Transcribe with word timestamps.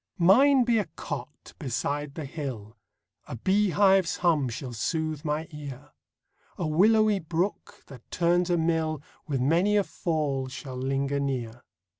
Mine 0.17 0.63
be 0.63 0.79
a 0.79 0.85
cot 0.95 1.53
beside 1.59 2.15
the 2.15 2.25
hill; 2.25 2.75
A 3.27 3.35
bee 3.35 3.69
hive's 3.69 4.17
hum 4.17 4.49
shall 4.49 4.73
sooth 4.73 5.23
my 5.23 5.47
ear; 5.51 5.91
A 6.57 6.65
willowy 6.65 7.19
brook 7.19 7.83
that 7.85 8.09
turns 8.09 8.49
a 8.49 8.57
mill, 8.57 9.03
With 9.27 9.41
many 9.41 9.77
a 9.77 9.83
fall 9.83 10.47
shall 10.47 10.75
linger 10.77 11.19
near. 11.19 11.61